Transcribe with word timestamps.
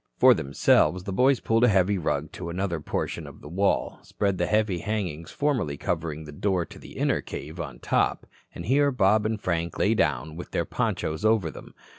For 0.17 0.33
themselves, 0.33 1.03
the 1.03 1.13
boys 1.13 1.39
pulled 1.41 1.63
a 1.63 1.67
heavy 1.67 1.99
rug 1.99 2.31
to 2.31 2.49
another 2.49 2.79
portion 2.79 3.27
of 3.27 3.41
the 3.41 3.47
wall, 3.47 3.99
spread 4.01 4.39
the 4.39 4.47
heavy 4.47 4.79
hangings 4.79 5.29
formerly 5.29 5.77
covering 5.77 6.23
the 6.23 6.31
door 6.31 6.65
to 6.65 6.79
the 6.79 6.93
inner 6.97 7.21
cave 7.21 7.59
on 7.59 7.77
top, 7.77 8.25
and 8.51 8.65
here 8.65 8.89
Bob 8.89 9.27
and 9.27 9.39
Frank 9.39 9.77
lay 9.77 9.93
down 9.93 10.35
with 10.35 10.49
their 10.49 10.65
ponchos 10.65 11.23
over 11.23 11.51
them. 11.51 11.75